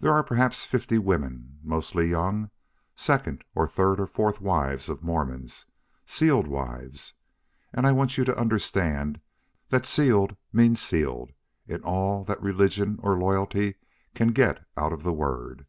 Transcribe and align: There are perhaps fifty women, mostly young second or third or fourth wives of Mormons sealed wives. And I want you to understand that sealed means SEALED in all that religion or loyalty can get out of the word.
There 0.00 0.10
are 0.10 0.24
perhaps 0.24 0.64
fifty 0.64 0.98
women, 0.98 1.60
mostly 1.62 2.08
young 2.10 2.50
second 2.96 3.44
or 3.54 3.68
third 3.68 4.00
or 4.00 4.08
fourth 4.08 4.40
wives 4.40 4.88
of 4.88 5.04
Mormons 5.04 5.66
sealed 6.04 6.48
wives. 6.48 7.12
And 7.72 7.86
I 7.86 7.92
want 7.92 8.18
you 8.18 8.24
to 8.24 8.36
understand 8.36 9.20
that 9.68 9.86
sealed 9.86 10.34
means 10.52 10.80
SEALED 10.80 11.32
in 11.68 11.80
all 11.84 12.24
that 12.24 12.42
religion 12.42 12.98
or 13.04 13.16
loyalty 13.16 13.76
can 14.16 14.32
get 14.32 14.66
out 14.76 14.92
of 14.92 15.04
the 15.04 15.12
word. 15.12 15.64